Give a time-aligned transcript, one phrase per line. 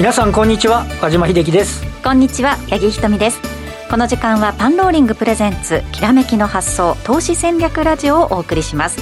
[0.00, 1.84] 皆さんこんにちは和島秀樹です。
[2.02, 3.42] こんにちは八木ひとみです。
[3.90, 8.98] この時間はパンローリングプレゼンツきらめきの発想投資戦略ラジオをお送りします。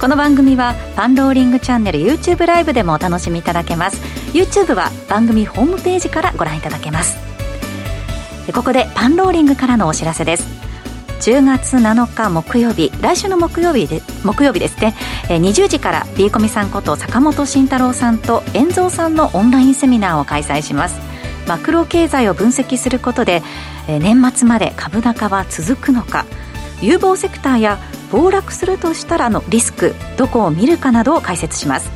[0.00, 4.02] この番組はパンローリングチャンネル YouTube ライブでもお楽しみいただけます。
[4.36, 7.16] YouTube は番組ホームページからご覧いただけます。
[8.52, 10.53] ここでパンローリングからのお知らせです。
[11.24, 14.94] 10月7日木曜日来週の木曜日で木曜日ですね。
[15.28, 21.00] 20時から B コミさんこと坂本慎太郎さんと遠蔵さんのオンラインセミナーを開催します。
[21.48, 23.42] マクロ経済を分析することで
[23.88, 26.26] え年末まで株高は続くのか。
[26.82, 27.78] 有望セクターや
[28.12, 31.90] 暴落するとしたらのリスクどこを見るかなどを解説します。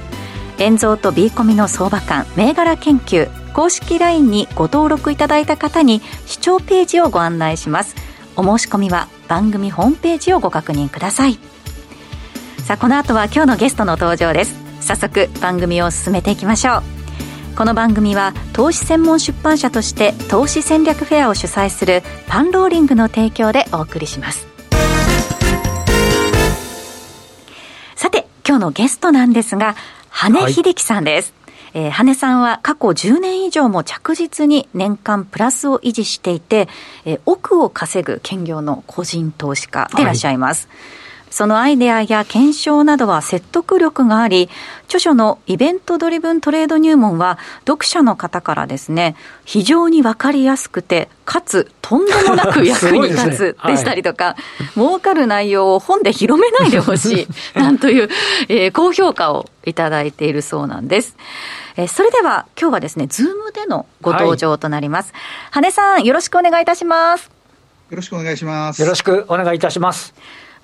[0.56, 7.94] 遠蔵と B コミの相場感銘柄研究公式 LINE にご登録いただいた方に視聴ページをご案内します。
[8.34, 11.38] お申し込みは番組ホームページをご確認ください。
[12.64, 14.56] さあこの後は今日のゲストの登場です。
[14.80, 16.82] 早速番組を進めていきましょう。
[17.56, 24.46] この番組は投資専門出版社として投資戦略フェアを主催するパンローリングの提供でお送りします。
[27.96, 29.74] さて今日のゲストなんですが
[30.08, 31.37] 羽秀樹さんです、はい
[31.74, 36.68] えー、羽根さんは過去10年以上も着実に年間プラスを維持していて、
[37.04, 40.68] えー、億を稼ぐ兼業の個人投資家でいらっしゃいます。
[40.68, 40.97] はい
[41.30, 44.48] そのアイデアや検証などは説得力があり、
[44.84, 58.08] 著書のイベントドリブントレード入門は、読者の方からですね、非常にわかりやすくて、かつ、とんでもなく役に立つ でしたりとか、ねはい、儲かる内容を本で広めないでほしい、 なんという、
[58.48, 61.16] えー、高評価をいただいているそうなんです。
[61.76, 65.12] えー、それでは、今日はですね、ズームでのご登場となります。
[65.50, 67.30] はい、羽さん、よろしくお願いいたします。
[67.90, 68.82] よろしくお願いします。
[68.82, 70.14] よろしくお願いいたします。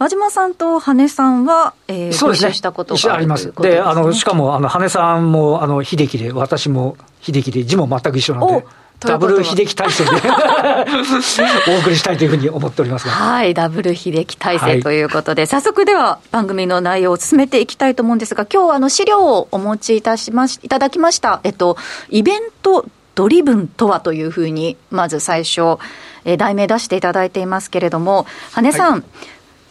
[0.05, 3.55] 和島さんと羽根さんは、えー、そうですね、したことがあります。
[3.55, 8.67] で、ね、あのしかもあの羽根さんもあの秀樹で、私も秀樹で、字も全く一緒なんで。
[9.01, 10.11] ダブル秀樹体制で
[11.69, 13.13] お送りしたいというふうに思っておりますが。
[13.13, 21.41] はい、ダブル秀樹体制ということで、はい、早速では番組の内容を進めていきたいと思うんですが、今日あの資料をお持ちいたしまし、いただきました。
[21.45, 21.79] えっと、
[22.11, 22.85] イベント
[23.15, 25.79] ドリブンとはというふうに、まず最初、
[26.27, 29.03] え題名出していただいていますけれども、羽根さん、はい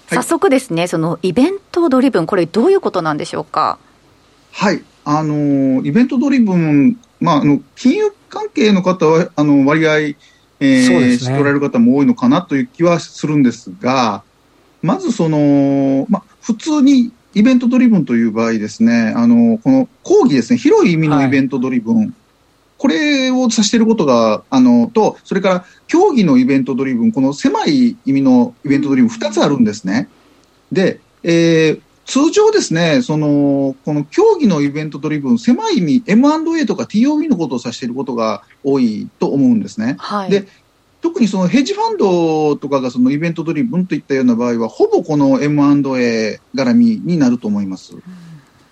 [0.08, 3.80] 早速ですね、そのイベントドリブン、これ、どういうことなんでしょうか？
[4.52, 14.24] はい、あのイベントドリブン、まあ、あの金融関係の方はあの割合、えーね、しておられる方も多いのかなという気はするんですが、
[14.82, 22.14] まずその、まあ、普通にイベントドリブンという場合ですね、あのこの講義ですね、広い意味のイベントドリブン、はい、
[22.84, 30.10] これを指していることが、あの、と、それから競技のイベントドリブン、この狭い意味のイベントドリブン2つあるんですね。
[30.70, 39.96] で、えー、通常ですね、その、この競技のイベントドリブン、狭い意味、M&A とか TOB のことを指していることが多いと思うんですね。
[40.00, 40.50] はい、で、
[41.00, 47.96] 特にそのヘッジファンドとかがそのイベントドリブンといったような場合は、ほぼこの M&A 絡みになると思います。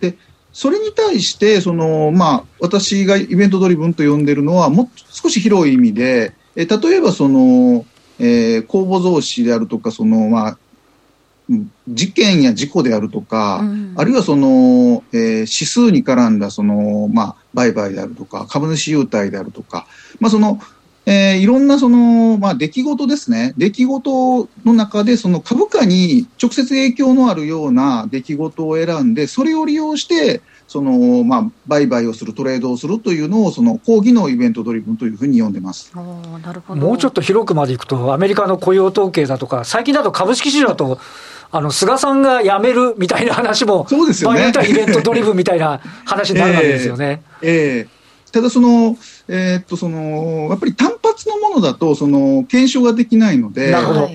[0.01, 0.17] で、
[0.53, 7.85] それに対して、その、まあ、私がイベントドリブンと呼んでるのは、もっと少し広い意味で、え例えばその、
[8.19, 10.57] えー、公募増資であるとか、その、まあ、
[11.88, 19.88] 事件や事故であるとか、うん、あるいはその、えー、指数に絡んだその、まあ、売買であるとか、株主優待であるとか、
[20.19, 20.59] まあ、その、
[21.06, 23.53] えー、いろんなその、まあ、出来事ですね。
[23.57, 35.91] 出来事の中で、その株価に直接影響のあるような出来事を選んで、それを利用して、その、まあ、売買をする、トレードをするというのを、その、講義のイベントドリブンというふうに呼んでます。
[35.95, 36.81] なるほど。
[36.81, 41.00] もうちょっと広くまでいくと、アメリカの雇用統計だとか、最近だと株式市場だと、
[41.51, 44.53] あの、菅さんが辞めるみたいな話も、そうですよね。
[44.70, 47.22] イベントドリブンみたいな話になるわけですよね。
[47.41, 48.97] えー、えーただその、
[49.33, 54.09] えー、っと、その、やっぱり単発のものだと、その、検証ができないので、なるほど。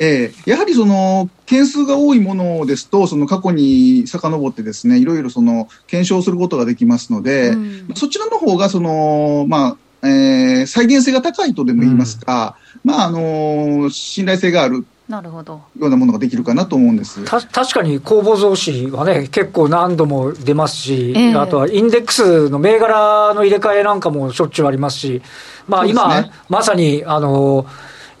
[0.00, 15.54] えー、やはりその、件数が多いものですと、その過去に遡ってですね、いろいろその、検証することができますので、うん、そちらの方がその、まあ、えー、再現性が高いとでも言いますか、うん、まあ、あの信頼性があるなるほど。
[15.54, 17.24] ようなものができるかなと思うんです。
[17.24, 25.22] た確かに公募増資はね、結構何度も出ますし、えー、あとはインデックスの銘柄の入れ替えなんかもしょっちゅうありますし、
[25.66, 27.66] まあ、今、ね、まさにあの、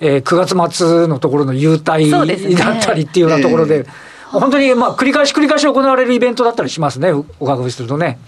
[0.00, 3.90] えー、9月末のところの優待だったりっていうようなところで、でね
[4.34, 4.36] え。
[4.36, 8.18] ー、本当にまあ繰り返し繰り返し行われるイベントだったりしますね、お伺いするとね。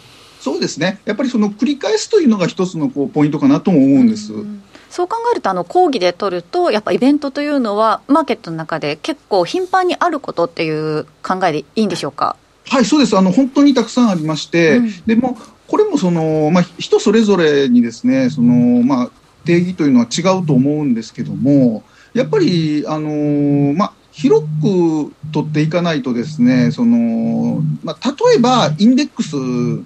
[0.40, 4.32] そうですね、やっぱりその繰り返すというのが一つのこうポイントかなとも思うんです。
[4.32, 4.62] うん
[4.94, 12.36] そう考えると、あの講義で取ると、やっぱイベントというのは、マーケットの中で結構頻繁にあることっていう考えでいいんでしょうか？
[12.68, 13.18] はい、そうです。
[13.18, 15.36] あの本当にたくさんありまして、うん、でも
[15.66, 19.10] これももその、まあ、人それぞれにですね、その、まあ、
[19.44, 29.34] 定義というのは違うと思うんですけども、やっぱり、あのまあ、広く取っていかないとですね、その、まあ、例えば、インデックス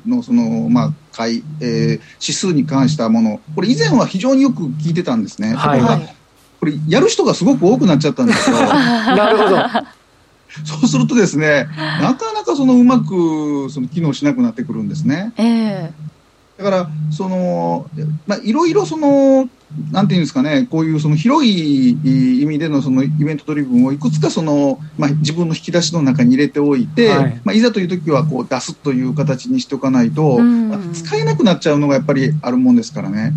[0.06, 5.54] のその、まあ、買い、えー、指数に関したもの、これ以前は非常によく聞いてたんですね。
[5.54, 6.14] はい、
[6.60, 8.58] これ、やる人がすごく多くなっちゃったんですよ。
[8.60, 9.56] なるほど。
[10.64, 11.66] そうするとですね、
[12.02, 15.32] なかなかそのうまくその機能しなくなってくるんですね。
[15.38, 16.08] えー
[16.58, 17.88] だから、その、
[18.26, 19.48] まあ、いろいろその、
[19.92, 21.90] なんていうんですかね、こういうその広い
[22.42, 33.32] 意味でのそのイベントドリブンをいくつかその、まあ、自分の引き出しの中に入れておいて、はい、まあ、いざという時はこう出すという形にしておかないと、まあ、使えなくなっちゃうのがやっぱりあるもんですからね。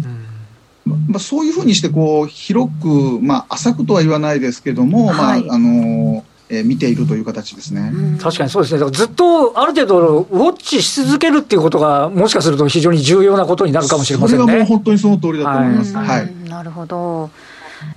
[0.85, 14.43] まあ、そういうふうにしてこう広く、まあ、浅くとは言わないですけども、はい、まああのえー、見ているという形ですね、確かにそうですね、だからずっとある程度、ウォッチし続けるっていうことが、もしかすると非常に重要なことになるかもしれませんね。
[14.43, 15.95] それはもう本当にその通りだと思います。
[15.95, 17.29] はい、はい、なるほど。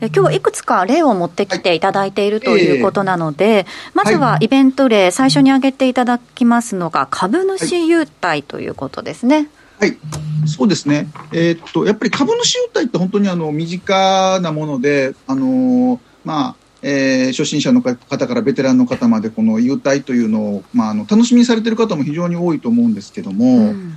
[0.01, 3.55] え今日いくつか例を持ってきていただいているということなので、はい。
[3.57, 9.49] えー、まずはイベント例、最初に挙げていただきますのが、株主優待ということですね。
[9.81, 9.99] はい、
[10.47, 16.57] そうですね、えー、っとやっぱり株主優待って本当にあの身近なもので、あのまあ、
[16.87, 17.97] えー、初心者の方
[18.27, 23.97] からベテランの方までこの優待というのを、まあ、あの楽しみにされている方も非常に多いと思うんですけども、うん、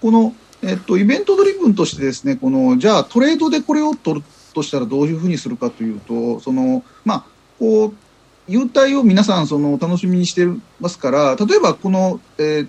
[0.00, 0.32] この、
[0.62, 7.24] えっと、イベントドリブンとしてですねこのじゃあトレードでこれを取るとしたらどういうふうにするかというとその、まあ、
[7.58, 7.94] こう
[8.46, 10.46] 優待を皆さんその楽しみにして
[10.78, 12.68] ますから例えばこの、えー、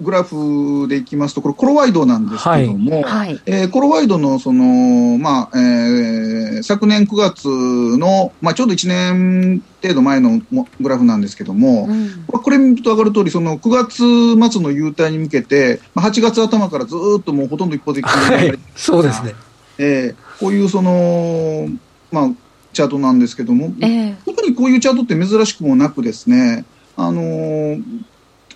[0.00, 10.40] グラフでいきますと、これ、コロワイドなんですけども、はい、えー、コロワイドのその、まあえー、昨年9月の、まあ、ちょうど1年程度前の
[10.80, 19.34] グラフなんですけども、うん、これ見ると分かる通り、その9月末の優待に向けて、まあ、8月頭からずっともうほとんど一方的に、はい、そうですね、
[19.78, 21.68] えー、こういうその、
[22.12, 22.30] まあ、
[22.72, 26.64] チャートなんですけども、えー、特にこういうチャートって珍しくもなくですね、
[26.96, 27.82] あのー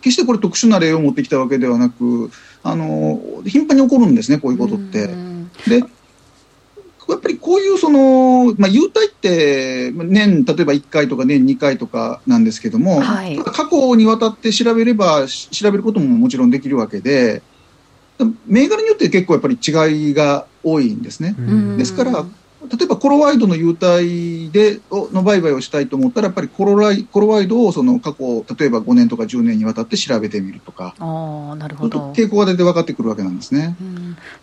[0.02, 2.31] 決してこれ特殊な例を持ってきたわけではなく、
[2.62, 5.08] あの、頻繁に起こるんですね、こういうことって。
[5.69, 5.78] で、
[7.08, 17.43] やっぱりこういうその、まあ、優待って、年、例えば1回とか年2回とかなんですけども、はい、過去にわたって調べれば、調べることももちろんできるわけで、
[18.46, 21.34] 銘柄によって結構やっぱり違いが多いんですね。
[21.76, 22.25] ですから、
[22.70, 32.12] 例えばコロワイドの優待での売買をしたいと思ったら、やっぱりコロライコロワイドをその過去、例えば5年とか10年にわたって調べてみるとか、あなるほど。
[32.12, 33.76] 傾向が出て分かってくるわけなんですね、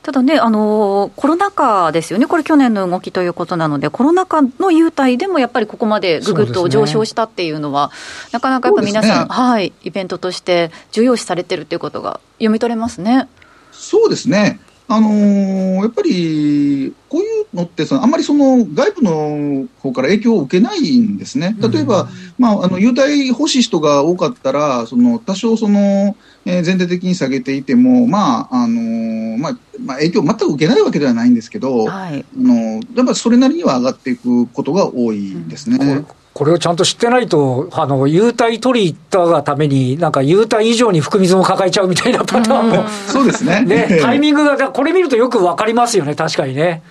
[0.04, 7.94] ただねあの、コロナ禍ですよね、これ、去年の動きということなので、コロナ禍の優待でもやっぱりここまでぐぐっと上昇したっていうのは、ね、
[8.34, 13.28] なかなかやっぱ皆さん、ね、はい、イベントとして重要視されてるっていうことが読み取れますね。
[13.72, 14.60] そうですね
[14.92, 21.56] あのー、やっぱりこういうのってさあんまりその外部の方から影響を受けないんですね。
[21.60, 22.10] 例えば、うん、
[22.40, 35.78] まあ、あの優待欲しい人が多かったらその多少その、えー、全体的に下げていても、まああのー、まあまあ、影響を全く受けないわけではないんですけど、はい、あのやっぱりそれなりには上がっていくことが多いですね。
[35.80, 36.06] うん
[36.40, 42.88] これをちゃんと知ってないと、あの、優待取り行ったがために、なんか優待以上に含み損を抱えちゃうみたいなパターンも。
[43.08, 43.60] そうですね。
[43.66, 46.82] ね、タイミングが、これ見るとよくわかりますよね、確かにね。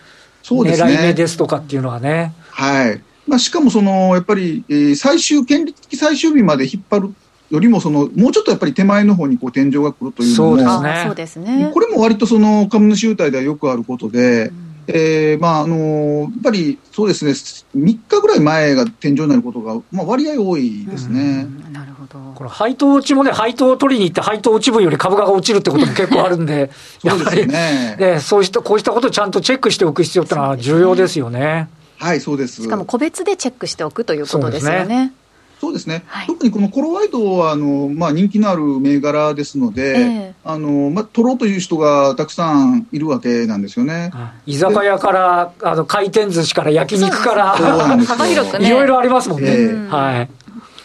[0.43, 0.91] そうですね。
[0.91, 2.35] 狙い目ですとかっていうのはね。
[2.51, 3.01] はい。
[3.27, 7.15] まあ、しかもその、やっぱり、えー、最終、権利的最終日まで引っ張る
[7.51, 11.71] よりもその、もうちょっとやっぱり手前の方にこう天井が来るというのも、そうですね。
[11.73, 21.47] これも割とその株主優待ではよくあることで、うんえーまああのー、やっぱりそうですね、3日ぐらい前が天井になることが、まあ、割合多いですね。
[21.71, 26.71] なるほどこれ配当落ちもね、配当を取りに行って、配当落ち分より株価が落ちるってことも結構あるんで、
[27.07, 31.69] そうですねねそうしたこうしたことをちゃんとチェックしておく必要ってのは重要ですよね。
[31.99, 32.63] はい、そうです。
[32.63, 35.13] しかも個別でチェックしておくということですよね。
[35.61, 44.13] そうですね、はい、特にこのコロワイドはあの、まあ、人気のある銘柄ですので、えー、あのまあ、取ろうという人がたくさんいるわけなんですよね
[44.47, 49.51] 居酒屋からあの回転寿司から焼肉から幅広く、ね、いろいろありますもんね。
[49.51, 50.31] えー、はい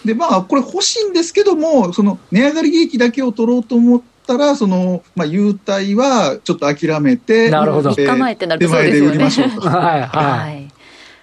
[0.05, 7.95] でまあ、これ欲しいんですけども、その値上がり利益だけを取ろうと思ったら、その、まあ、優待はちょっと諦めて、なるほど。
[7.95, 9.61] 手前で売りましょうと。
[9.69, 10.63] はい、はい。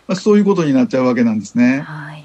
[0.08, 1.80] まあ、そういうことになっちゃうわけなんですね。
[1.86, 2.19] はい。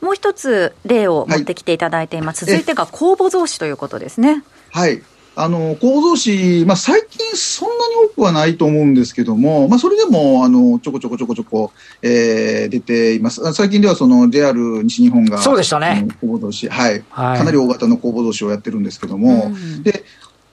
[0.00, 4.42] もう一つ例を持ってきていただいています、はい、続いてが公募増資ということですね。
[4.70, 5.02] はい。
[5.36, 13.52] あの公募増資、まあ、最近そんなに多くはないと思うんですけども、まあ、それでもあのちょこちょこちょこちょこ、えー、出ています。
[13.54, 16.06] 最近ではその JR 西日本がそうでしたね。
[16.20, 20.04] 公募増資、はい、はい、かなり大型の公募増資をやってるんですけども、うん、で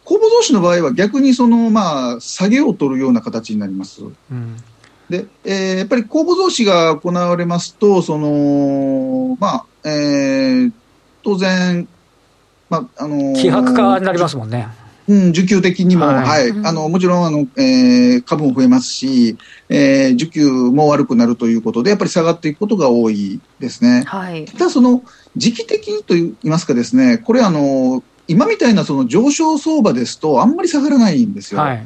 [0.06, 4.04] 公募増資の場合は逆にその、まあ、下げを取るような形になります。
[4.04, 4.58] うん
[5.10, 10.72] で、えー、やっぱり公募増資が行われますと、その、まあ、えー、
[11.24, 11.88] 当然、
[12.70, 14.68] まあ、あのー、希薄化になりますもんね。
[15.08, 19.38] うん、需給的にも、はい、はい、あの、もちろん、あの、えー、株も増えますし、
[19.70, 24.04] えー、需給も悪くなるということで、やっぱり下がっていくことが多いですね。
[24.06, 24.44] はい。
[24.46, 25.04] ただ、その、
[25.38, 31.62] 時期的にと言いますかですね、これ、あの、今みたいなその上昇相場ですと、あんまり下がらないんですよ。
[31.62, 31.84] はい、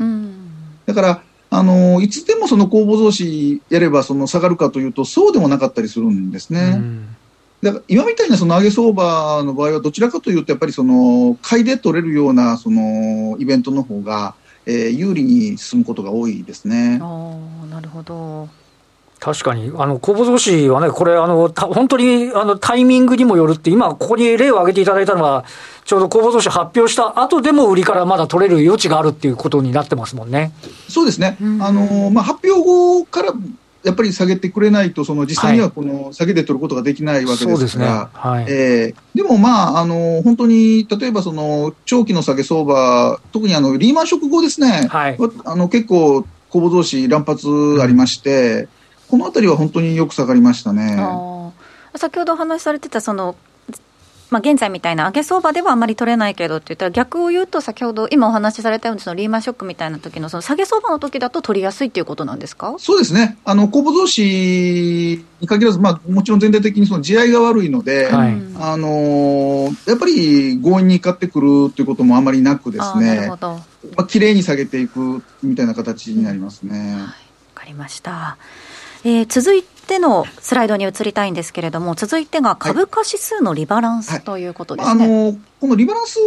[0.87, 1.21] だから、
[1.53, 6.81] あのいつでもその公募増資やればその下がるかというと、そうでもなかったりするんですね。
[7.61, 14.33] だから今みたいなその上げ相場の場合は、どちらかというと、やっぱりその買いで取れるようなそのイベントの方が、
[14.65, 16.99] えー、有利に進むことが多いですね。
[17.01, 17.37] あ
[17.69, 18.47] なるほど
[19.21, 25.45] 確かに、あの、公募増資はね、これ、あの、本当に、あの、タイミングにもよるって、今、ここに例を挙げていただいたのは、
[25.85, 30.51] ちょうど公募増資発表した後でも売りからまだ取れる余地があるっていうことになってますもんね。
[30.89, 31.37] そうですね。
[31.59, 33.33] あの、まあ、発表後から
[33.83, 38.55] やっぱり下げてくれないと、その実際にはこの下げで取ることができないわけですから、はいで、ね。
[38.55, 47.47] はい、えー、でもまあ、あの本当に例えばその長期の下げ相場、特にあのリーマンショック後ですね、はい、あの結構、公募増資乱発
[47.81, 48.69] ありまして、うん、
[49.11, 50.95] このあたりは本当によく下がりましたね。
[51.97, 53.35] 先ほどお話しされてたその
[54.29, 62.73] まあ、現在みたいな上げ相場ではあまり取れないけどって言ったら、逆を言うと、先ほど今お話しされたように、そのリーマンショックみたいな時のその下げ相場の時だと取りやすいっていうことなんですか？
[62.77, 73.55] そうですね、あの公募増資に限らず、まあ、もちろん全体的にその地合いが悪いので、はい、あのやっぱり強引に買ってくるということもあまりなくですね、なるほど。
[73.97, 76.93] まあ綺麗に下げていくみたいな形になりますね。
[76.93, 77.13] わ、はい、
[77.53, 78.37] かりました
[79.03, 86.17] えー、続いてのスライドに移りたいんですけれども、続いてが株価指数のリバランスということですね、はいはい、あのこのリバランス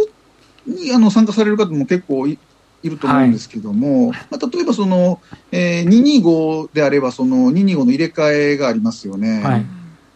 [0.67, 2.37] にあの参加される方も結構い
[2.85, 5.19] いると思うんですけども、はい、まあ、例えばその、
[5.51, 9.41] えー、225であれば、その225の入れ替えがありますよね。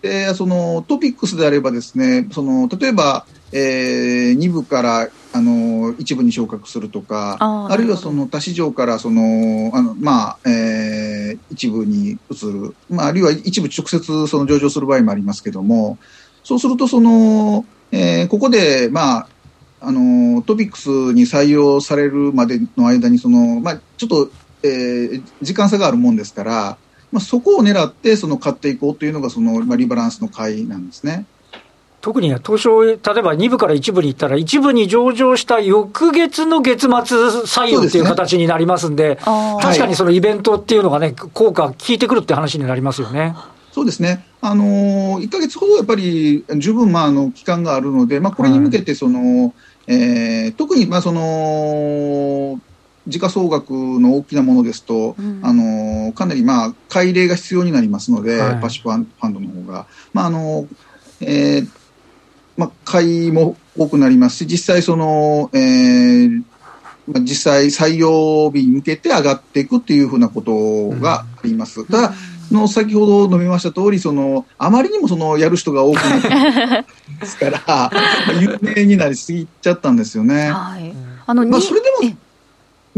[0.02, 15.98] はい、でそのトピックスであればですね、その例えば、えー、2部からあの一部に昇格するとか、あるいはその他市場からそのあの、まあえー、一部に移る、まあ、あるいは一部直接その上場する場合もありますけども、
[16.44, 19.28] そうするとその、えー、ここで、まあ、
[19.82, 24.32] あのトピックスに採用されるまでの間にその、まあ、ちょっと、
[24.64, 26.78] えー、時間差があるもんですから、
[27.12, 31.26] まあ、そこを狙ってその買っていこうというのがその、まあ、リバランスの買いなんですね。
[32.02, 39.22] 特に東証、例えば2部から1部に行ったら、1部に上場した翌月の月末採用っていう形になりますんで、でね、
[39.62, 43.36] 確かにそのイベントっていうのがね、効果、効いてくるって話になりますよね。
[43.72, 49.54] そうですね、あのー、1か月ほどやっぱり十分、まあ、あの期間があるので、まあ、これに向けてその、はい、
[49.88, 52.60] えー、特に、まあ、その
[53.10, 59.88] 時価総額の大きなものですと、うん、あのかなり、まあ、改例が必要になりますので、はい、パシファンドの方が。
[60.14, 60.68] まああの
[61.22, 61.80] えー
[62.60, 66.44] まあ、買いも多くなりますし、実際その、えー、
[67.08, 71.80] まあ、実際採用日に向けて上がっていくっていうふうなことがあります。
[71.80, 72.14] うん、ただ、
[72.52, 76.86] の先ほど述べました通り、その、あまりにもその、やる人が多くなって
[77.22, 77.92] ですから、
[78.42, 80.52] 有名になりすぎちゃったんですよね。
[80.52, 80.94] はい。
[81.28, 82.18] あの、まあ、それでも、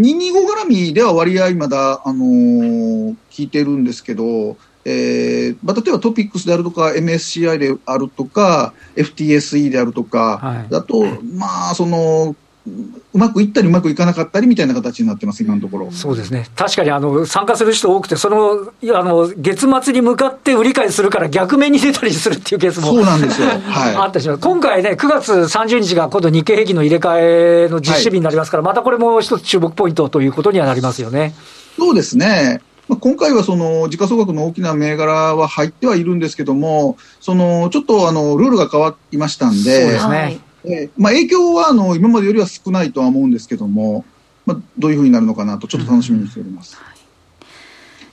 [0.01, 11.03] 225絡みでは割合まだ、あのー、聞いてるんですけど、えーまあ、例えばトピックスであるとか MSCI であるとか FTSE であるとか、はい、だと、
[11.35, 12.35] まあその
[12.67, 15.91] うまくいったりうまくいかなかったりみたいな形になってます、今のところ。
[15.91, 16.45] そうですね。
[16.55, 23.47] 確かにあの参加する人多くて、そのあの月末に向かって売り買いするから逆面に出たりするっていうケースもそうなんですよ。
[23.65, 23.95] はい。
[23.95, 31.33] あったし今回ね、9月30日が今度日経平均の入れ替えの実施日になりますから、はい、またこれも一つ注目ポイントということにはなりますよね。
[31.79, 32.61] そうですね。
[32.87, 44.05] まあ、今回はその時価総額の大きな銘柄は入ってはいるんですけども、そのちょっとあのルールが変わりましたんで、そうですねえまあ、影響はあの今までよりは少ないとは思うんですけども、
[44.45, 46.77] まあ、どういうふうになるのかなと、ちょっと楽しみにしております。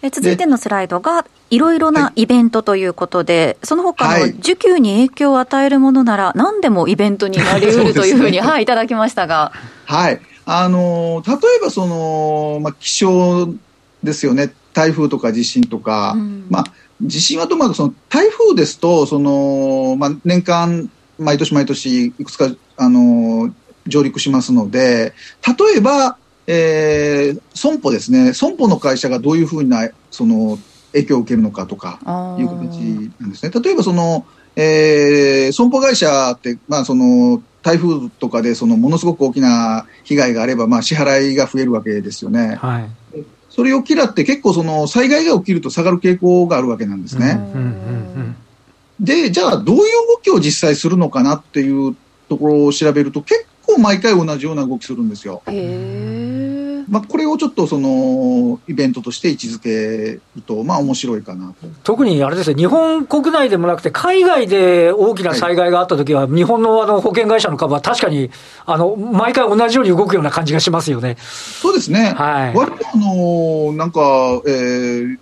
[0.03, 9.53] うん、え続いてのスライドが、いろいろなイベントということで、はい、その他の需給に影響を与えるものなら、何でもイベントになりうるというふうに、はい、いただきましたが。
[9.87, 10.21] はい。
[10.45, 13.53] あの、例えばその、まあ、気象
[14.03, 14.53] ですよね。
[14.73, 16.65] 台風とか地震とか、うん、まあ、
[17.03, 23.53] 地震はともかくその台風ですとその、まあ、年間毎年毎年いくつかあの
[23.87, 25.15] 上陸しますので
[25.47, 30.59] 例えば、えー、損保ですね損保の会社がどういうふうなその
[30.93, 31.99] 影響を受けるのかとか
[32.39, 32.79] いう形
[33.21, 33.53] なんですね。
[33.63, 34.27] 例えばその
[34.61, 42.57] えー、損保会社って、まあ、その台風とかでそのものすごく大きな被害があれば、まあ、支払いが増えるわけですよね。
[42.57, 42.91] はい、
[43.51, 47.39] それを嫌って結構その災害が起きると下がる傾向があるわけなんですね。
[49.01, 51.97] で、じゃあどういう動きを実際するのかなっていう
[52.29, 55.43] ところを調べると結構毎回同じような動きするんですよ。
[56.89, 61.67] まあ、これをちょっとそのイベントとして位置づけると、まあ面白いかなと。
[61.85, 68.31] 特にあれですね、日本国内でもなくて、海外で大きな災害があったときは、はい、日本のあの保険会社の株は確かに
[68.65, 71.17] あの毎回同じように動くような感じがしますよね。
[71.21, 74.01] そうですね、はい、割とあのなんか、
[74.47, 75.19] えー、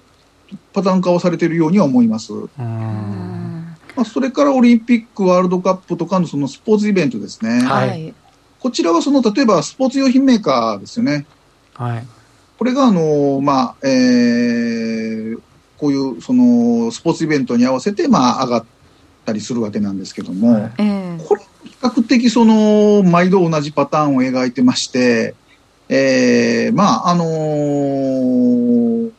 [0.72, 2.32] パターン化をされているようには思います。
[2.32, 3.35] うん
[3.96, 7.62] まあ、それからオリンピック、ワールドカップとかのそのスポーツイベントですね。
[7.64, 8.14] はい、
[8.60, 11.26] こちらはその例えばスポーツ用品メーカーですよね。
[11.72, 12.06] はい、
[12.58, 15.40] これがあの、まあえー、
[15.78, 18.64] こういうそのスポーツイベントに合わせて、まあ、上がっ
[19.24, 20.72] たりするわけなんですけども、はい、
[21.26, 25.34] これ比較的その毎度同じパターンを描いてまして、
[25.88, 29.12] えー、まああのー、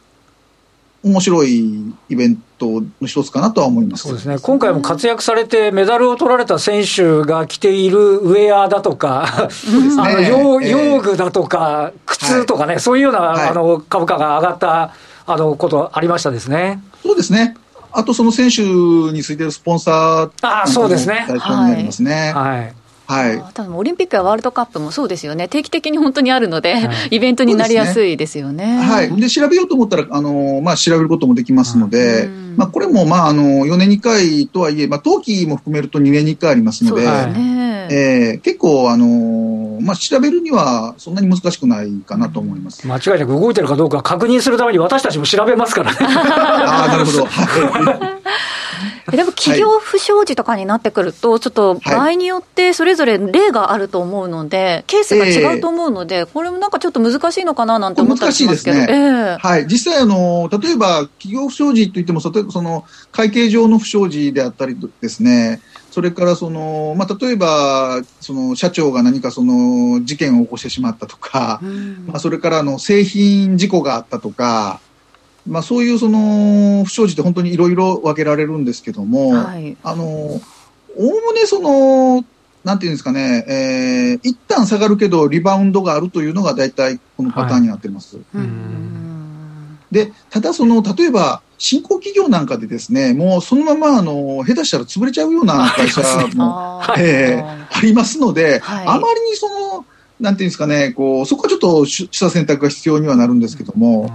[1.03, 4.03] 面白いイベントの一つかなとは思います。
[4.03, 14.93] そうですね、今回も活躍されて、メダルを取られた選手が着ているウェアだとか、ね、あの用用具だとか、靴とかね、はい、そういうような、はい、あの株価が上がった
[15.25, 16.81] あのことありましたですね。
[17.03, 17.55] そうですね。
[17.91, 21.25] あとその選手についてるスポンサーあそうですね。
[21.27, 22.33] 対象になりますね。
[22.33, 22.75] はい、はい
[23.07, 28.57] はい、多分オリンピックやワールドカップもそうですよね、定期的に本当にあるので、はい、 イベントになりやすいですよね。
[28.57, 28.83] ね。
[28.83, 37.67] はい、で調べようと思ったらあの、まあ、調べることもできますので、うん、まあ、これも、まあ、あの4年に1回とはいえ、まあ、冬季も含めると2年に1回ありますので、ね。
[37.89, 45.97] えー、結構、あのまあ、調べるにはそんなに難しくないかなと思います、間違いなく動いてるかどうか確認するために、私たちも調べますからね。
[46.03, 47.27] あなるほど
[49.11, 58.87] でも企業不祥事とかになってくると、ちょっと場合によってそれぞれ例があると思うので、ケースが違うと思うので、これもなんかちょっと難しいのかななんて思ったりしますけど、ね。
[58.89, 65.61] えー、はい、実際あの、例えば企業不祥事といっても、その会計上の不祥事であったりですね、
[65.97, 71.59] それからその、まあ、例えばその社長が何かその事件を起こしてしまったとか、
[72.05, 74.79] まあ、それからあの製品事故があったとか、
[75.47, 80.41] まあ、そういうその不祥事って本当にいろいろ分けられるんですけども、はい、あのおお
[80.99, 82.25] むねその
[82.63, 88.17] なんていうんですかね、えー、一旦下がるけどリバウンドがあるというのが大体このパターンになってます。
[88.17, 88.21] は
[89.91, 96.01] い、でただその例えば新興企業なんかでですねもうそのままあの下手したら潰れちゃうような会社
[96.35, 99.85] もあ,、えー、ありますので、はい、あまりにその
[100.19, 104.11] なんていうんですかねこうそこはちょっと取捨選択が必要にはなるんですけども。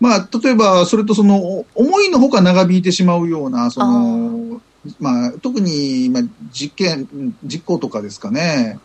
[0.00, 4.60] まあ、例えば、それとその、思いのほか長引いてしまうような、その、
[4.98, 8.78] まあ、特に、まあ、実験、実行とかですかね。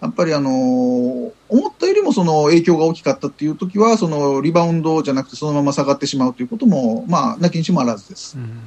[0.00, 1.32] やっぱりあの、思
[1.68, 8.36] ったよりもその影響が大きかったっていう時は、そのリバウンドじゃなくてそのまま下がってしまうということも、まあ、なきにしもあらずです。
[8.36, 8.60] うん。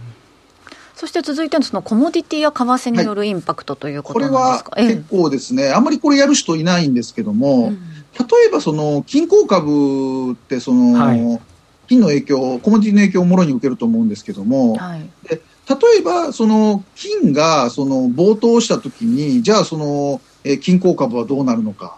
[0.95, 11.39] そして続いてのそのコモディティや為替によるインパクトということなんですか、はい、これは結構ですね、あんまりこれやる人いないんですけども、うん、例えばその金鉱株ってその、はい
[11.87, 21.97] 金の影響、コモディティの影響をもろに受けると思うんですけども、はい、で例えば、その金がその暴騰したときに、じゃあその、え金鉱株はどうなるのか、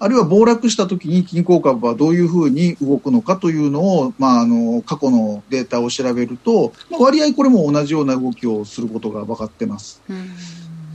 [0.00, 10.02] あるいは暴落したときに金鉱株はどういうふうに動くのかというのを、まあ、あの過去のデータを調べると、まあ、割合これも同じような動きをすることが分かってます。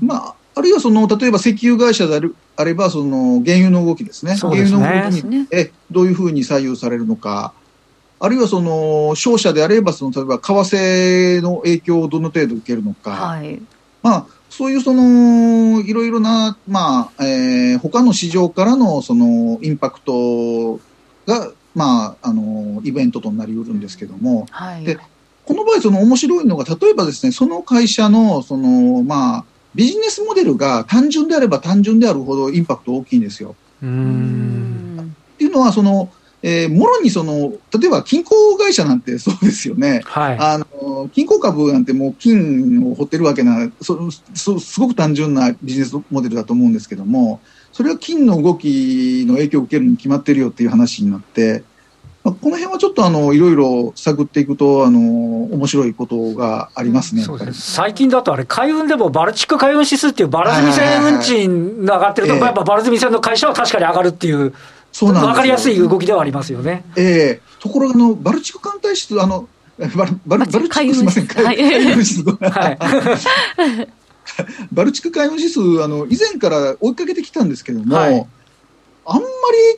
[0.01, 2.19] まああるいはその例えば石油会社で
[2.57, 4.55] あればその原油の動きですね、すね。
[4.57, 7.53] 原油の動きにえどういうふうに左右されるのか、
[8.19, 13.61] あるいはその商社であればその例えば為替の影響をどの程度受けるのか、はい、
[14.01, 20.79] まあ、そういうそのいろいろな、まあえー、他の市場からのそのインパクト
[21.25, 24.97] が、まあ、あのイベントとなりうるんですけども、はい、で
[25.45, 33.55] この場合その面白いのが例えばですねその会社のその、まあ、ビジネスモデルが単純であれば単純であるほどインパクト大きいんですよ。
[33.81, 35.15] うん。
[35.33, 40.01] っていうのはそのえー、もろにその、例えば金鉱会社なんてそうですよね。
[40.05, 40.37] はい。
[40.39, 47.41] あの、金鉱株なんてもう金を掘ってるわけな、そそすごく単純なビジネスモデルだと思うんですけども、
[47.73, 51.63] それは金の動きの影響を受けるに決まってるよっていう話になって、
[52.23, 57.21] まあ、この辺はちょっとあの、いろいろ探っていくと、あの、面白いことがありますね。
[57.21, 64.53] そうです最近だとあれ、海運でもバルチック海運指数っていうバラ積み船運賃が上がってると、やっぱバラ積み船の会社は確かに上がるっていう。
[64.91, 66.83] そうなん分かりやすい動きではありますよね。
[66.97, 69.47] ええー、ところがあの、バルチク艦隊室、あの、
[69.77, 71.27] バルバルバルチクすみません、
[74.71, 78.27] バルチク海運指数、あの以前から追いかけてきたんですけども、はい、
[79.05, 79.25] あんまり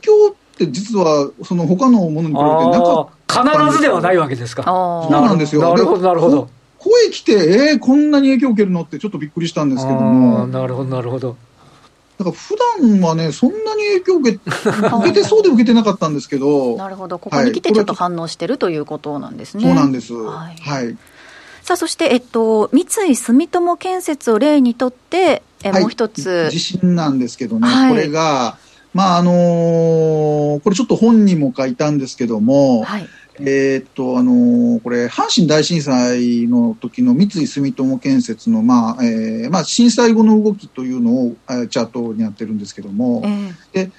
[0.00, 4.64] 響って実はその他のものに比べてなかった必ずではないわけですか。
[4.64, 5.62] そうなんですよ。
[5.62, 6.48] なるほど、なるほど。
[6.78, 10.48] 声来て、えー、こんなに影響を受けるのってちょっとびっくりしたんですけども。
[10.48, 11.36] なるほど、なるほど。
[12.22, 16.76] だから普段はね、そんなに影響を受け 受けてそうで受けてなかったんですけど。
[16.76, 19.64] なるほど、ここに来てちょっと反応してるということなんですね。
[19.64, 20.12] そうなんです。
[20.14, 20.60] はい。
[20.60, 20.96] はい、
[21.62, 26.48] さあ、そして、えっと、三井住友建設を例にとって、え、もう一つ。
[26.50, 28.56] 地震なんですけどね、これが、
[28.94, 33.08] まあ、あのー、これちょっと本にも書いたんですけども、はい
[33.46, 43.54] えー、っと、あのー、これ、阪神大震災の時の三井住友建設の、まあ、えー、まあ、震災後の動きというのを、えー、チャートにやってるんですけども、えー、
[43.86, 43.90] で、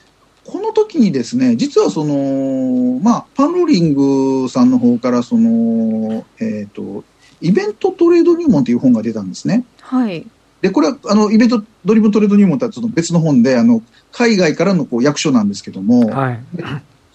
[0.46, 7.04] この時にですね、実はその、まあ、パンローリングさんの方から、その、えっ、と、
[7.42, 9.66] イベントトレード入門という本が出たんですね。
[9.82, 10.26] はい。
[10.62, 13.82] で、これは、あの、イベントドリブントレード入門とはちょっと別の本で、あの、
[14.14, 16.40] 海外からのこう役所なんですけども、はい。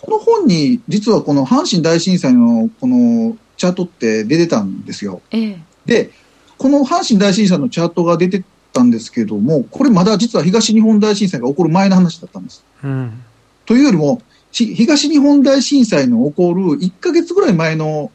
[0.01, 5.21] この本に、実はこの阪神大震災のこのチャートって出てたんですよ。
[5.31, 6.11] ええ、で、
[6.57, 12.65] この阪神大震災のチャートが出てたんですけども、これまだ実は東日本大震災が起こる前の話だったんです。
[12.85, 13.23] うん、
[13.67, 18.11] というよりも、東日本大震災の起こる1か月ぐらい前の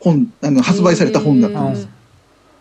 [0.00, 1.88] 本、あの発売された本だったんです。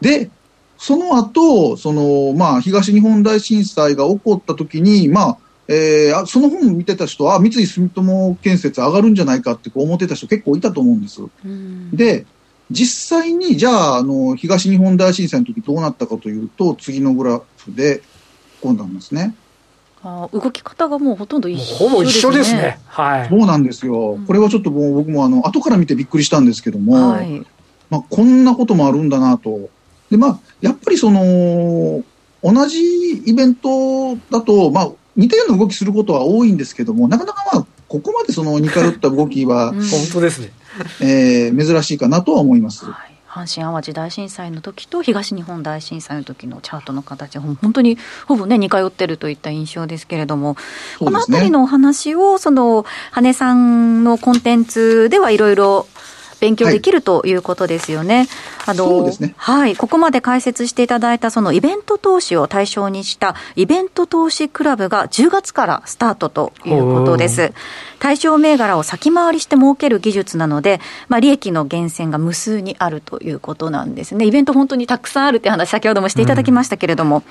[0.01, 0.29] で、
[0.77, 5.37] その後、その、まあ、東日本大震災が起こった時に、まあ、
[5.71, 11.21] えー、その本見てた人は、三井住友建設上がるんじゃないかってこう思ってた人結構いたと思うんです。
[11.93, 12.25] で、
[12.71, 18.01] 実際に、じゃあ、あの、東日本大震災の時どうなったかというと、次のグラフで、
[18.61, 19.35] こうなんですね。
[20.01, 21.89] あ動き方がもうほとんど一緒ですね。
[21.89, 22.79] ほぼ一緒ですね。
[22.87, 23.29] はい。
[23.29, 24.17] そうなんですよ。
[24.25, 27.45] これはちょっともう僕もあの、後から見てびっくりしたんですけども、はい、
[27.91, 29.69] まあ、こんなこともあるんだなと。
[30.09, 32.03] で、まあ、やっぱりその、
[32.41, 32.79] 同じ
[33.25, 39.81] イベントだと、まあ、似たような動きすることは多いんですけども、なかなかまあ、ここまでその似通った動きは、本
[40.13, 40.51] 当ですね。
[41.01, 42.85] えー、珍しいかなとは思います。
[42.85, 50.57] はい阪神・淡路大震災の時と東日本大震災の時のチャートの形は本当にほぼね似通ってるといった印象ですけれども、ね、
[50.97, 55.85] この辺りのお話をその羽根さんのコンテンツではいろいろ
[56.39, 58.17] 勉強できるということですよね。
[58.17, 58.27] はい、
[58.65, 59.33] あのそうですね。
[59.37, 59.75] はい。
[59.75, 67.53] ここまで解説していただいたそのイベント投資を対象にしたイベント投資クラブが10月からスタートということです。
[67.99, 74.25] 対象銘柄を先回りして儲ける技術なので、まあ、利益の源泉が無数にあるということなんですね。
[74.25, 77.23] イベント本当にたくさんあるって話、先ほどもしていただきましたけれども、うん、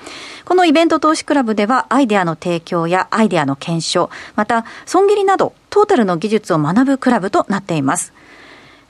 [0.45, 8.13] このイベント投資クラブでは、アイデアの提供やアイデアの検証、また、損切りなど、トータルの技術を学ぶクラブとなっています。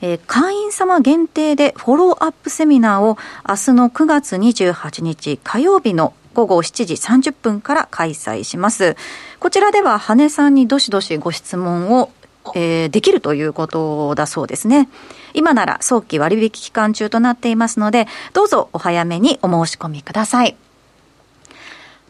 [0.01, 8.95] えー、会員様限定でフォローアップセミナーを明日の9月28日火曜日の午後7時30分から開催します。
[9.39, 12.11] こちらでは羽根さんにどしどしご質問を
[12.55, 14.89] えー、できるということだそうですね。
[15.33, 20.55] 今なら早期割引期間中となっていますので、どうぞお早めにお申し込みください。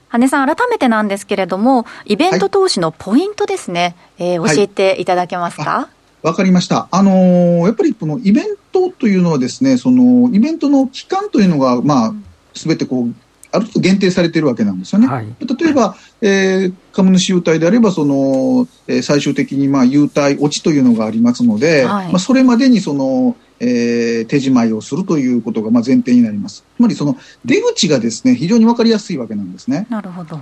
[0.08, 5.90] 羽根さん、改めてなんですけれども、イベント投資のポイントですね、はい、えー、教えていただけますか、
[6.22, 6.88] わかりました。
[6.92, 12.14] あのー、やっぱりこのイベントというのはですね、そのイベントの期間というのが、まあ、
[12.54, 13.14] すべてこう、
[13.52, 15.08] ある程度限定されているわけなんですよね。
[15.08, 26.64] はい、例えば、えー、株主優待であれば、その、えー、最終的に、まあ、優待落ちというのがありますので、はい、まあ、それまでにその、えー、手仕舞いをするということが、まあ、前提になります。
[26.76, 29.88] つまり、その、出口がですね、非常にわかりやすいわけなんですね。
[29.90, 30.40] なるほど。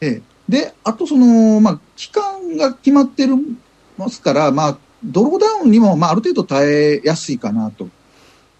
[0.00, 3.34] えー、で、あと、その、まあ、期間が決まってる
[3.96, 7.88] ますから、まあ、ドローダウンにも、まあ、ある程度耐えやすいかなと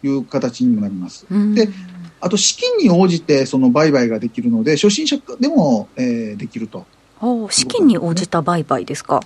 [0.03, 1.27] いう形にもなります。
[1.55, 1.69] で、
[2.21, 6.87] あと資金に応じてその売買ができるので、初心者でも、えー、できると、ね、
[7.51, 9.21] 資金に応じた売買ですか？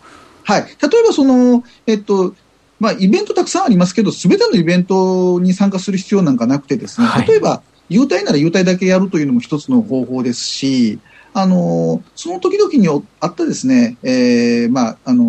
[0.44, 0.62] はい。
[0.62, 2.34] 例えばその、えっと、
[2.80, 10.98] まあ、イベントたくさんありますけど、すべてのイベントに参加する必要なんかなくてですね、はい、例えば、優待なら優待だけやるというのも一つの方法ですし、
[11.34, 12.88] あの、その時々に
[13.20, 15.24] あったですね、えー、まあ、あの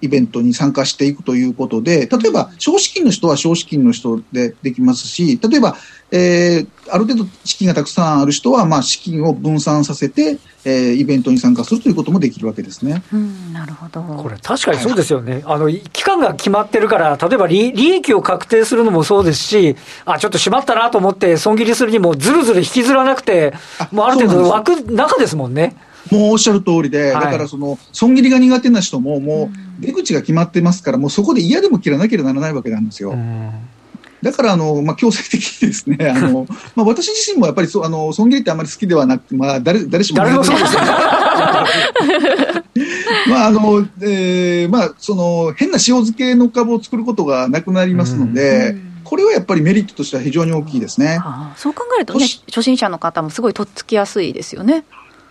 [0.00, 5.76] イベントに参加していくということで、例えば、少資金の人は少資金の人でできますし、例えば、
[6.12, 13.02] えー、ある程度資金がたくさんある人は、まあ、資金を分散させて、えー、イベントに参加するということもできるわけですね。
[13.12, 14.02] うん、なるほど。
[14.02, 15.34] これ、確かにそうですよね。
[15.34, 23.54] はい、あの、期間が決まってるから、例えば利利益を確定するのもそうですし、あ、ちょっとしまったなと思って、損切りするにも、ずるずる引きずらなくて、
[23.90, 25.76] もうある程度枠、中ですもんね。
[26.10, 33.14] もうおっしゃる通りで、はい、だからその、損切りが苦手な人も、もう出口が決まってますから、もうそこで嫌でも切らなければならないわけなんですよ。
[34.22, 40.76] だからあの、まあ、強制的にですね、あの まあ、私自身もやっぱりそあの損切りってあまり好きではなくて、まあ、誰誰しも誰もそうです
[43.28, 51.20] まああのえーまあ、その変な塩漬けの株を作ることがなくなりますので、うんこれはやっぱりメリットとしては非常に大きいですね。
[51.22, 54.84] あそう考えるとね、初心者の方もすごいとっつきやすいですよね。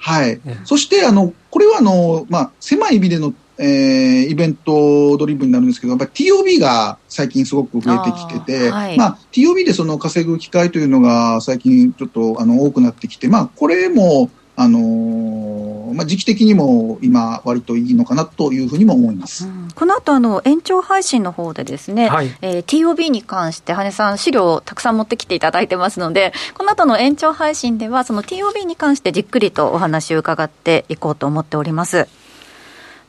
[0.06, 0.40] はい。
[0.66, 32.08] そして、あの、これはあの、まあ、狭い意味でのえー、イベントドリブンになるんですけど、やっぱり TOB が最近すごく増えてきてて、あはい、まあ、TOB でその稼ぐ機会というのが最近ちょっとあの多くなってきて、まあ、これも、あのー、まあ、時期的にも今、割といいのかなというふうにも思います、うん、この後あの延長配信の方でですね、はい、えー、TOB に関して、羽根さん、資料をたくさん持ってきていただいてますので、この後の延長配信では、その TOB に関してじっくりとお話を伺っていこうと思っております。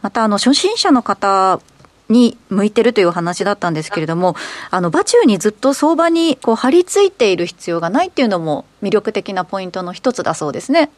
[0.03, 1.61] またあの初心者の方
[2.09, 4.37] に向いてるという話だったんですけれども、
[4.71, 10.91] あの、馬中にずっと相場にこう張り付いている必要がないっていうのも魅力的なポイントの一つだそうですね。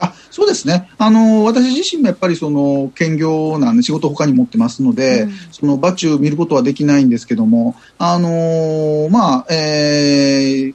[0.00, 0.90] あそうですね。
[0.98, 10.74] あの私自身もやっぱりその兼業なんで仕事他に持ってますので、うん、その馬中見ることはできないんですけどもあのまあえー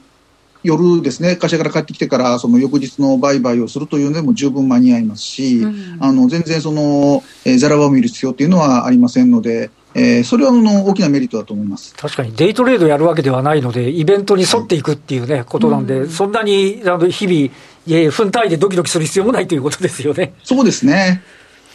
[0.64, 11.94] 夜ですね、会社から帰ってきてから、その翌日の売買をするというのでも十分間に合いますし、うん、あの、全然その、えー、ザラバを見る必要っていうのはありませんので、えー、それはあの大きなメリットだと思います。
[11.94, 17.50] 確かにデイトレードやるわけではないので、イベントに沿っていくっていうね、はい、ことなんで、うん、そんなにあの日々、
[17.86, 20.34] いえ分単位でドキドキする必要もないということですよね。
[20.42, 21.22] そうですね。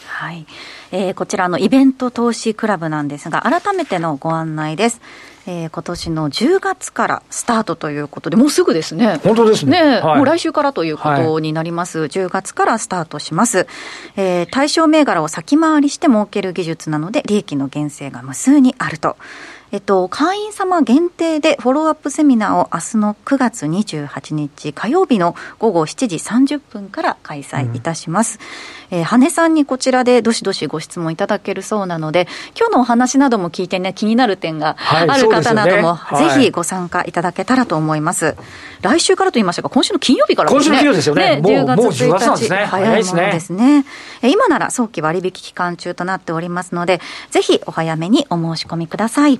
[0.08, 0.46] はい。
[0.92, 5.02] えー、こちらのイベント投資クラブなんですが、改めてのご案内です。
[5.46, 9.20] えー、今年の10月からスタートということで、もうすぐですね。
[9.24, 9.84] 本当ですね。
[9.84, 12.00] ね、はい、もう来週からということになります。
[12.00, 13.68] はい、10月からスタートします。
[14.16, 19.16] えー、対象銘柄を先回りして儲ける技術なので、利益の減勢が無数にあると。
[19.72, 28.40] えっと、会員様限定でフォローアップセミナーを明日の9月28日火曜日の午後7時30分から開催いたします。
[28.92, 32.28] うん、えー、羽根さんにこちらでどしどしご質問いただけるそうなので、
[32.58, 38.26] 今日のお話なども聞いてね、気になる点がある方なども、ぜひご参加いただけたらと思います。
[38.26, 38.36] はい、
[38.82, 40.66] 来週からと言いましたが、今週の金曜日からですね。
[40.66, 41.42] 今週の金曜ですよね。
[41.42, 42.50] ねもう10月1日。
[42.50, 43.86] 早いものですね。
[44.24, 49.40] え今なら早期割引期間中となっておりますので、ぜひお早めにお申し込みください。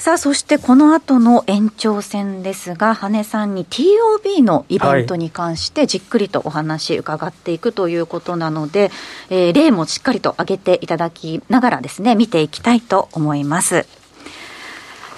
[0.00, 8.90] さあ、そしてこの後の延長戦ですが、羽根さんに TOB のイベントに関してじっくりとお話伺っていくということなので、
[9.28, 13.86] えー、例もしっかりと挙げていただきながらですね、見ていきたいと思います。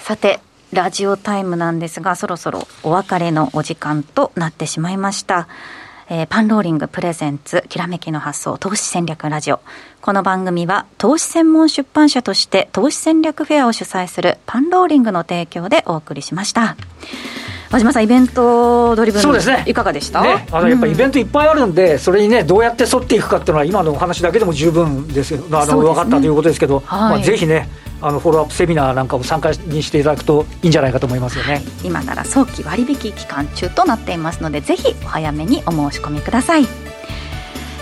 [0.01, 0.41] さて、
[0.73, 5.47] ラジオタイムなんですが、そろそろお別れのお時間となってしまいました。
[6.15, 9.61] えー、パンローリングプレゼンツきらめきの発想投資戦略ラジオ。
[9.99, 16.77] この番組は投資専門出版社として投資戦略フェアを主催するパンローリングの提供でお送りしました。
[17.71, 19.63] 和島さんイベントドリブンそうですね。
[19.65, 27.67] いかがでした、ね、あのやっぱイベントいっぱいあるんで、それにねどうやって沿っていくかっていうのは今のお話だけでも十分ですあの、ね、分かったということですけど、はい、まあ、ぜひね
[28.05, 31.61] あのフォローアップセミナーなんかも参加にしていただくといいんじゃないかと思いますよね。
[31.85, 36.67] 今なら早期割引期間中となっていますのでぜひお早めにお申し込みください。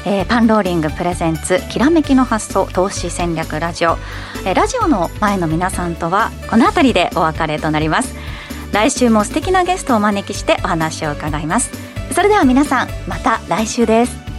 [0.06, 3.98] えー、パンローリングプレゼンツきらめきの発想投資戦略ラジオ、
[4.46, 8.16] えー、ラジオの前の皆さんとはこの辺りでお別れとなります。
[8.72, 11.72] 来週も素敵なゲストをお招きしてお話を伺います。
[12.14, 14.31] それでは皆さんまた来週です。